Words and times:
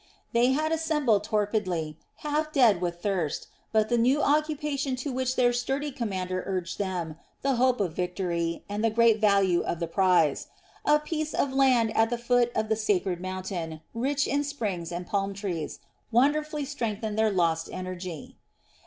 They 0.33 0.53
had 0.53 0.71
assembled 0.71 1.23
torpidly, 1.25 1.95
half 2.25 2.51
dead 2.51 2.81
with 2.81 3.03
thirst, 3.03 3.45
but 3.71 3.87
the 3.87 3.99
new 3.99 4.19
occupation 4.19 4.95
to 4.95 5.11
which 5.11 5.35
their 5.35 5.53
sturdy 5.53 5.91
commander 5.91 6.41
urged 6.47 6.79
them, 6.79 7.17
the 7.43 7.57
hope 7.57 7.79
of 7.79 7.93
victory, 7.93 8.63
and 8.67 8.83
the 8.83 8.89
great 8.89 9.19
value 9.21 9.61
of 9.61 9.79
the 9.79 9.85
prize: 9.85 10.47
a 10.85 10.97
piece 10.97 11.35
of 11.35 11.53
land 11.53 11.95
at 11.95 12.09
the 12.09 12.17
foot 12.17 12.51
of 12.55 12.67
the 12.67 12.75
sacred 12.75 13.21
mountain, 13.21 13.81
rich 13.93 14.25
in 14.25 14.43
springs 14.43 14.91
and 14.91 15.05
palm 15.05 15.35
trees, 15.35 15.77
wonderfully 16.11 16.65
strengthened 16.65 17.15
their 17.15 17.29
lost 17.29 17.69
energy. 17.71 18.37